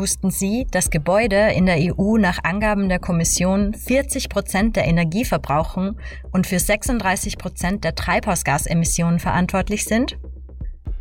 [0.00, 5.26] Wussten Sie, dass Gebäude in der EU nach Angaben der Kommission 40 Prozent der Energie
[5.26, 6.00] verbrauchen
[6.32, 10.16] und für 36 Prozent der Treibhausgasemissionen verantwortlich sind?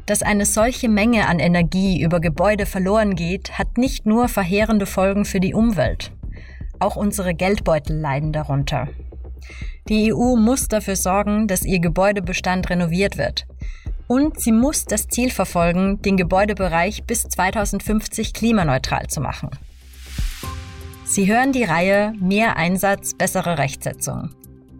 [0.05, 5.23] Dass eine solche Menge an Energie über Gebäude verloren geht, hat nicht nur verheerende Folgen
[5.23, 6.11] für die Umwelt.
[6.79, 8.89] Auch unsere Geldbeutel leiden darunter.
[9.88, 13.47] Die EU muss dafür sorgen, dass ihr Gebäudebestand renoviert wird.
[14.10, 19.52] Und sie muss das Ziel verfolgen, den Gebäudebereich bis 2050 klimaneutral zu machen.
[21.06, 24.32] Sie hören die Reihe Mehr Einsatz, bessere Rechtsetzung.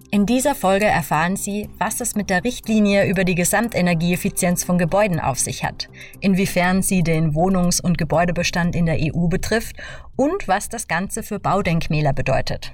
[0.10, 5.20] In dieser Folge erfahren Sie, was es mit der Richtlinie über die Gesamtenergieeffizienz von Gebäuden
[5.20, 5.90] auf sich hat,
[6.22, 9.76] inwiefern sie den Wohnungs- und Gebäudebestand in der EU betrifft
[10.16, 12.74] und was das Ganze für Baudenkmäler bedeutet.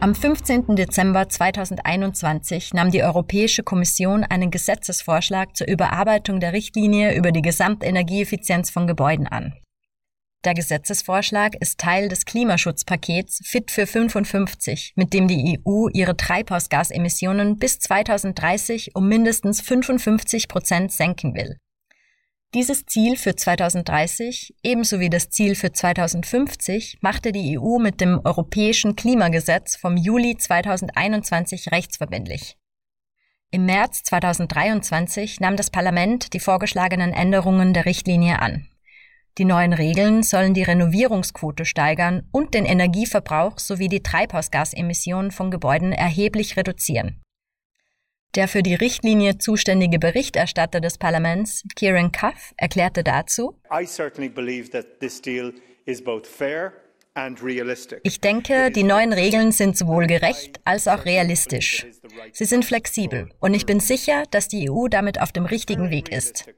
[0.00, 0.76] Am 15.
[0.76, 8.70] Dezember 2021 nahm die Europäische Kommission einen Gesetzesvorschlag zur Überarbeitung der Richtlinie über die Gesamtenergieeffizienz
[8.70, 9.54] von Gebäuden an.
[10.44, 17.58] Der Gesetzesvorschlag ist Teil des Klimaschutzpakets Fit für 55, mit dem die EU ihre Treibhausgasemissionen
[17.58, 21.56] bis 2030 um mindestens 55 Prozent senken will.
[22.54, 28.22] Dieses Ziel für 2030 ebenso wie das Ziel für 2050 machte die EU mit dem
[28.24, 32.56] Europäischen Klimagesetz vom Juli 2021 rechtsverbindlich.
[33.50, 38.66] Im März 2023 nahm das Parlament die vorgeschlagenen Änderungen der Richtlinie an.
[39.36, 45.92] Die neuen Regeln sollen die Renovierungsquote steigern und den Energieverbrauch sowie die Treibhausgasemissionen von Gebäuden
[45.92, 47.20] erheblich reduzieren.
[48.34, 53.58] Der für die Richtlinie zuständige Berichterstatter des Parlaments, Kieran Cuff, erklärte dazu,
[58.02, 61.86] ich denke, die neuen Regeln sind sowohl gerecht als auch realistisch.
[62.32, 66.10] Sie sind flexibel und ich bin sicher, dass die EU damit auf dem richtigen Weg
[66.10, 66.48] ist.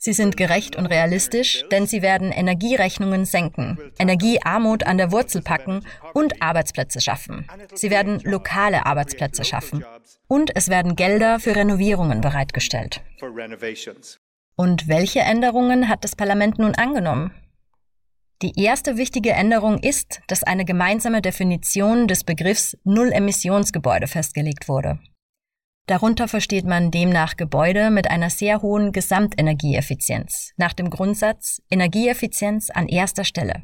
[0.00, 5.84] Sie sind gerecht und realistisch, denn sie werden Energierechnungen senken, Energiearmut an der Wurzel packen
[6.14, 7.48] und Arbeitsplätze schaffen.
[7.74, 9.84] Sie werden lokale Arbeitsplätze schaffen.
[10.28, 13.02] Und es werden Gelder für Renovierungen bereitgestellt.
[14.54, 17.32] Und welche Änderungen hat das Parlament nun angenommen?
[18.40, 25.00] Die erste wichtige Änderung ist, dass eine gemeinsame Definition des Begriffs Null-Emissionsgebäude festgelegt wurde.
[25.88, 32.88] Darunter versteht man demnach Gebäude mit einer sehr hohen Gesamtenergieeffizienz, nach dem Grundsatz Energieeffizienz an
[32.88, 33.62] erster Stelle.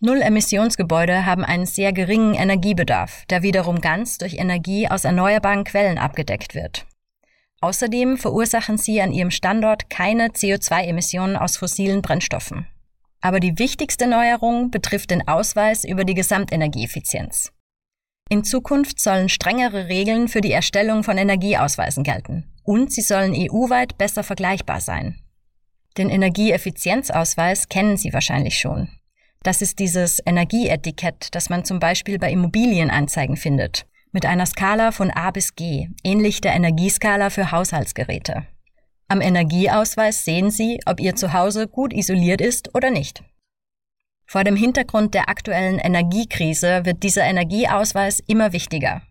[0.00, 6.56] Null-Emissionsgebäude haben einen sehr geringen Energiebedarf, der wiederum ganz durch Energie aus erneuerbaren Quellen abgedeckt
[6.56, 6.84] wird.
[7.60, 12.66] Außerdem verursachen sie an ihrem Standort keine CO2-Emissionen aus fossilen Brennstoffen.
[13.20, 17.52] Aber die wichtigste Neuerung betrifft den Ausweis über die Gesamtenergieeffizienz.
[18.32, 23.98] In Zukunft sollen strengere Regeln für die Erstellung von Energieausweisen gelten und sie sollen EU-weit
[23.98, 25.18] besser vergleichbar sein.
[25.98, 28.88] Den Energieeffizienzausweis kennen Sie wahrscheinlich schon.
[29.42, 35.10] Das ist dieses Energieetikett, das man zum Beispiel bei Immobilienanzeigen findet, mit einer Skala von
[35.10, 38.46] A bis G, ähnlich der Energieskala für Haushaltsgeräte.
[39.08, 43.22] Am Energieausweis sehen Sie, ob Ihr Zuhause gut isoliert ist oder nicht.
[44.32, 49.02] Vor dem Hintergrund der aktuellen Energiekrise wird dieser Energieausweis immer wichtiger.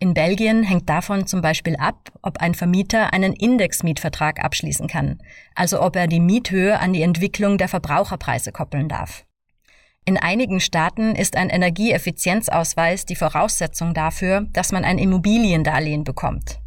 [0.00, 5.22] In Belgien hängt davon zum Beispiel ab, ob ein Vermieter einen Indexmietvertrag abschließen kann,
[5.54, 9.24] also ob er die Miethöhe an die Entwicklung der Verbraucherpreise koppeln darf.
[10.04, 16.58] In einigen Staaten ist ein Energieeffizienzausweis die Voraussetzung dafür, dass man ein Immobiliendarlehen bekommt.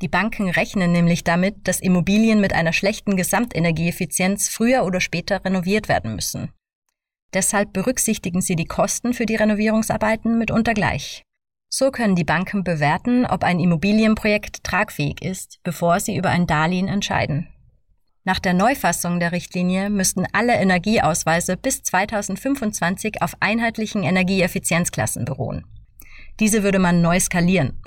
[0.00, 5.90] Die Banken rechnen nämlich damit, dass Immobilien mit einer schlechten Gesamtenergieeffizienz früher oder später renoviert
[5.90, 6.54] werden müssen.
[7.34, 11.22] Deshalb berücksichtigen sie die Kosten für die Renovierungsarbeiten mitunter gleich.
[11.70, 16.88] So können die Banken bewerten, ob ein Immobilienprojekt tragfähig ist, bevor sie über ein Darlehen
[16.88, 17.48] entscheiden.
[18.24, 25.64] Nach der Neufassung der Richtlinie müssten alle Energieausweise bis 2025 auf einheitlichen Energieeffizienzklassen beruhen.
[26.40, 27.82] Diese würde man neu skalieren.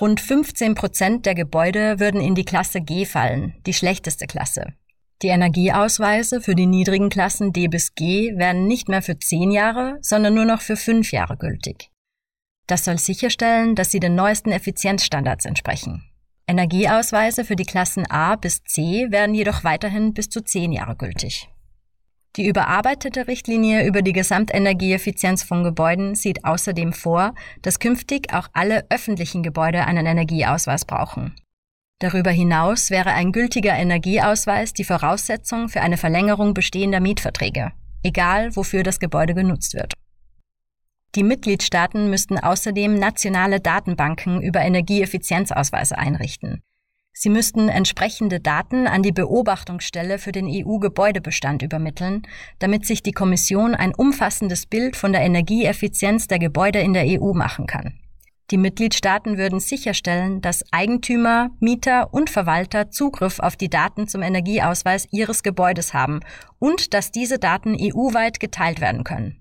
[0.00, 4.74] Rund 15 Prozent der Gebäude würden in die Klasse G fallen, die schlechteste Klasse.
[5.22, 9.96] Die Energieausweise für die niedrigen Klassen D bis G werden nicht mehr für zehn Jahre,
[10.02, 11.90] sondern nur noch für fünf Jahre gültig.
[12.66, 16.02] Das soll sicherstellen, dass sie den neuesten Effizienzstandards entsprechen.
[16.46, 21.48] Energieausweise für die Klassen A bis C werden jedoch weiterhin bis zu zehn Jahre gültig.
[22.36, 28.84] Die überarbeitete Richtlinie über die Gesamtenergieeffizienz von Gebäuden sieht außerdem vor, dass künftig auch alle
[28.90, 31.34] öffentlichen Gebäude einen Energieausweis brauchen.
[31.98, 37.72] Darüber hinaus wäre ein gültiger Energieausweis die Voraussetzung für eine Verlängerung bestehender Mietverträge,
[38.02, 39.94] egal wofür das Gebäude genutzt wird.
[41.14, 46.62] Die Mitgliedstaaten müssten außerdem nationale Datenbanken über Energieeffizienzausweise einrichten.
[47.14, 52.26] Sie müssten entsprechende Daten an die Beobachtungsstelle für den EU-Gebäudebestand übermitteln,
[52.58, 57.32] damit sich die Kommission ein umfassendes Bild von der Energieeffizienz der Gebäude in der EU
[57.32, 57.98] machen kann.
[58.52, 65.08] Die Mitgliedstaaten würden sicherstellen, dass Eigentümer, Mieter und Verwalter Zugriff auf die Daten zum Energieausweis
[65.10, 66.20] ihres Gebäudes haben
[66.60, 69.40] und dass diese Daten EU-weit geteilt werden können.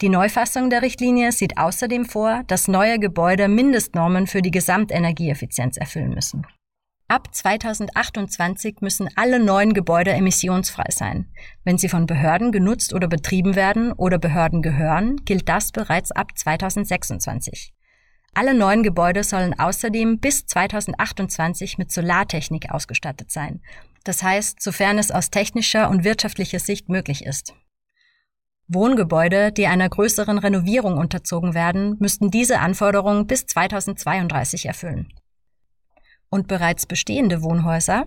[0.00, 6.14] Die Neufassung der Richtlinie sieht außerdem vor, dass neue Gebäude Mindestnormen für die Gesamtenergieeffizienz erfüllen
[6.14, 6.46] müssen.
[7.08, 11.26] Ab 2028 müssen alle neuen Gebäude emissionsfrei sein.
[11.64, 16.28] Wenn sie von Behörden genutzt oder betrieben werden oder Behörden gehören, gilt das bereits ab
[16.36, 17.72] 2026.
[18.38, 23.60] Alle neuen Gebäude sollen außerdem bis 2028 mit Solartechnik ausgestattet sein.
[24.04, 27.52] Das heißt, sofern es aus technischer und wirtschaftlicher Sicht möglich ist.
[28.68, 35.08] Wohngebäude, die einer größeren Renovierung unterzogen werden, müssten diese Anforderungen bis 2032 erfüllen
[36.30, 38.06] und bereits bestehende Wohnhäuser?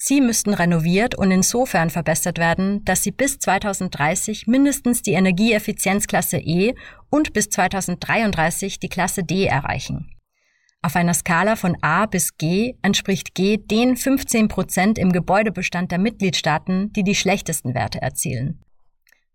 [0.00, 6.76] Sie müssten renoviert und insofern verbessert werden, dass sie bis 2030 mindestens die Energieeffizienzklasse E
[7.10, 10.08] und bis 2033 die Klasse D erreichen.
[10.82, 15.98] Auf einer Skala von A bis G entspricht G den 15 Prozent im Gebäudebestand der
[15.98, 18.62] Mitgliedstaaten, die die schlechtesten Werte erzielen.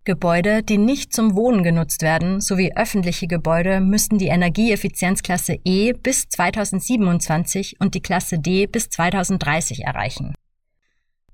[0.05, 6.29] Gebäude, die nicht zum Wohnen genutzt werden, sowie öffentliche Gebäude müssten die Energieeffizienzklasse E bis
[6.29, 10.33] 2027 und die Klasse D bis 2030 erreichen.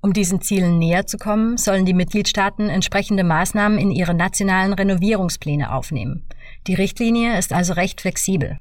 [0.01, 5.73] Um diesen Zielen näher zu kommen, sollen die Mitgliedstaaten entsprechende Maßnahmen in ihre nationalen Renovierungspläne
[5.73, 6.25] aufnehmen.
[6.67, 8.59] Die Richtlinie ist also recht flexibel.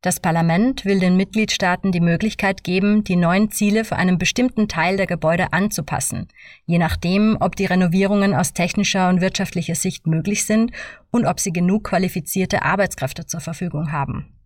[0.00, 4.96] Das Parlament will den Mitgliedstaaten die Möglichkeit geben, die neuen Ziele für einen bestimmten Teil
[4.96, 6.28] der Gebäude anzupassen,
[6.66, 10.70] je nachdem, ob die Renovierungen aus technischer und wirtschaftlicher Sicht möglich sind
[11.10, 14.37] und ob sie genug qualifizierte Arbeitskräfte zur Verfügung haben.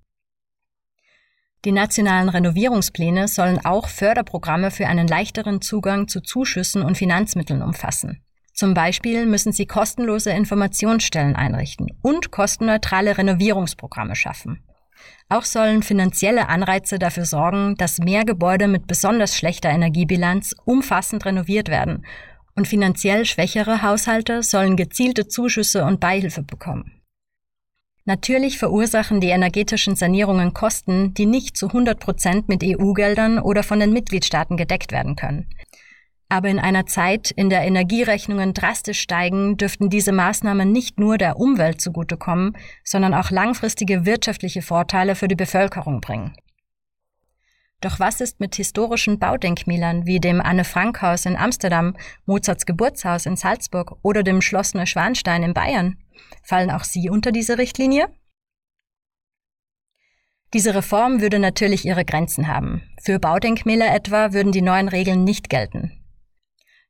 [1.65, 8.21] Die nationalen Renovierungspläne sollen auch Förderprogramme für einen leichteren Zugang zu Zuschüssen und Finanzmitteln umfassen.
[8.53, 14.63] Zum Beispiel müssen sie kostenlose Informationsstellen einrichten und kostenneutrale Renovierungsprogramme schaffen.
[15.29, 21.69] Auch sollen finanzielle Anreize dafür sorgen, dass mehr Gebäude mit besonders schlechter Energiebilanz umfassend renoviert
[21.69, 22.05] werden
[22.55, 27.02] und finanziell schwächere Haushalte sollen gezielte Zuschüsse und Beihilfe bekommen.
[28.05, 33.79] Natürlich verursachen die energetischen Sanierungen Kosten, die nicht zu 100 Prozent mit EU-Geldern oder von
[33.79, 35.47] den Mitgliedstaaten gedeckt werden können.
[36.29, 41.37] Aber in einer Zeit, in der Energierechnungen drastisch steigen, dürften diese Maßnahmen nicht nur der
[41.37, 46.35] Umwelt zugutekommen, sondern auch langfristige wirtschaftliche Vorteile für die Bevölkerung bringen.
[47.83, 51.97] Doch was ist mit historischen Baudenkmälern wie dem Anne-Frank-Haus in Amsterdam,
[52.27, 55.99] Mozarts Geburtshaus in Salzburg oder dem Schloss Neuschwanstein in Bayern?
[56.43, 58.09] Fallen auch sie unter diese Richtlinie?
[60.55, 62.83] Diese Reform würde natürlich ihre Grenzen haben.
[63.03, 65.93] Für Baudenkmäler etwa würden die neuen Regeln nicht gelten.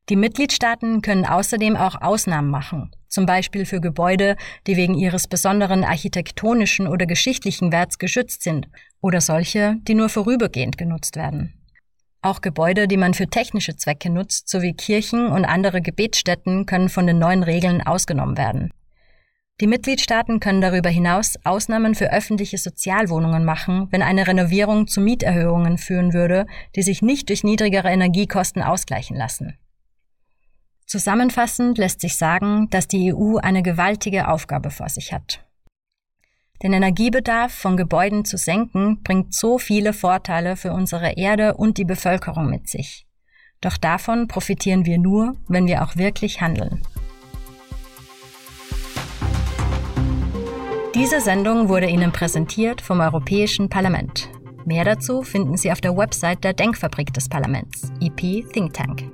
[0.09, 4.35] Die Mitgliedstaaten können außerdem auch Ausnahmen machen, zum Beispiel für Gebäude,
[4.67, 8.67] die wegen ihres besonderen architektonischen oder geschichtlichen Werts geschützt sind,
[8.99, 11.53] oder solche, die nur vorübergehend genutzt werden.
[12.21, 17.07] Auch Gebäude, die man für technische Zwecke nutzt, sowie Kirchen und andere Gebetsstätten können von
[17.07, 18.71] den neuen Regeln ausgenommen werden.
[19.63, 25.77] Die Mitgliedstaaten können darüber hinaus Ausnahmen für öffentliche Sozialwohnungen machen, wenn eine Renovierung zu Mieterhöhungen
[25.77, 29.57] führen würde, die sich nicht durch niedrigere Energiekosten ausgleichen lassen.
[30.85, 35.45] Zusammenfassend lässt sich sagen, dass die EU eine gewaltige Aufgabe vor sich hat.
[36.61, 41.85] Den Energiebedarf von Gebäuden zu senken, bringt so viele Vorteile für unsere Erde und die
[41.85, 43.07] Bevölkerung mit sich.
[43.61, 46.81] Doch davon profitieren wir nur, wenn wir auch wirklich handeln.
[50.95, 54.29] Diese Sendung wurde Ihnen präsentiert vom Europäischen Parlament.
[54.63, 59.12] Mehr dazu finden Sie auf der Website der Denkfabrik des Parlaments, EP Think Tank.